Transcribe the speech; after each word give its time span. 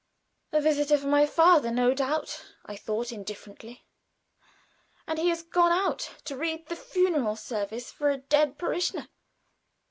"A 0.51 0.59
visitor 0.59 0.97
for 0.97 1.05
my 1.05 1.27
father, 1.27 1.69
no 1.69 1.93
doubt," 1.93 2.43
I 2.65 2.75
thought 2.75 3.11
indifferently; 3.11 3.85
"and 5.05 5.19
he 5.19 5.29
has 5.29 5.43
gone 5.43 5.71
out 5.71 6.15
to 6.25 6.35
read 6.35 6.65
the 6.69 6.75
funeral 6.75 7.35
service 7.35 7.91
for 7.91 8.09
a 8.09 8.17
dead 8.17 8.57
parishioner. 8.57 9.09